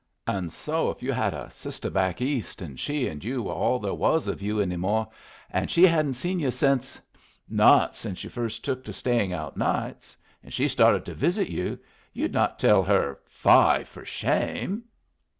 "And 0.25 0.51
so 0.51 0.89
if 0.89 1.03
you 1.03 1.11
had 1.13 1.35
a 1.35 1.51
sister 1.51 1.91
back 1.91 2.21
East, 2.21 2.59
and 2.59 2.79
she 2.79 3.07
and 3.07 3.23
you 3.23 3.43
were 3.43 3.51
all 3.53 3.77
there 3.77 3.93
was 3.93 4.25
of 4.25 4.41
you 4.41 4.59
any 4.59 4.75
more, 4.75 5.07
and 5.51 5.69
she 5.69 5.85
hadn't 5.85 6.13
seen 6.15 6.39
you 6.39 6.49
since 6.49 6.99
not 7.47 7.95
since 7.95 8.23
you 8.23 8.31
first 8.31 8.65
took 8.65 8.83
to 8.85 8.93
staying 8.93 9.31
out 9.31 9.57
nights, 9.57 10.17
and 10.41 10.51
she 10.55 10.67
started 10.67 11.05
to 11.05 11.13
visit 11.13 11.49
you, 11.49 11.77
you'd 12.13 12.33
not 12.33 12.57
tell 12.57 12.81
her 12.81 13.19
'Fie 13.27 13.83
for 13.83 14.03
shame'?" 14.03 14.85